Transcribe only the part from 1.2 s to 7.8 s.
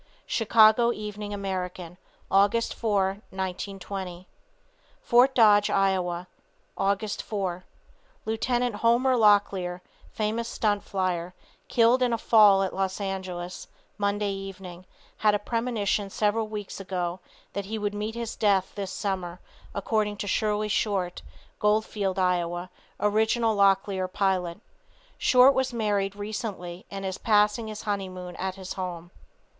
American, Aug. 4, 1920. Fort Dodge, Ia., Aug. 4.